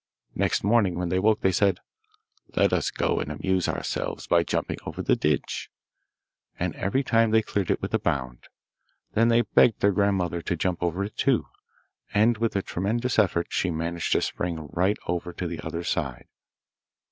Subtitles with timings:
[0.33, 1.79] Next morning when they woke they said,
[2.55, 5.69] 'Let us go and amuse ourselves by jumping over the ditch,'
[6.59, 8.45] and every time they cleared it with a bound.
[9.13, 11.45] Then they begged their grandmother to jump over it too,
[12.15, 16.25] end with a tremendous effort she managed to spring right over to the other side.